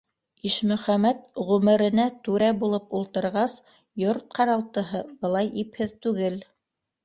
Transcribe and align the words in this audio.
Ишмөхәмәт 0.49 1.19
ғүмеренә 1.49 2.07
түрә 2.29 2.49
булып 2.65 2.97
ултырғас, 3.01 3.55
йорт-ҡаралтыһы 4.07 5.07
былай 5.23 5.55
ипһеҙ 5.67 5.97
түгел. 6.07 6.45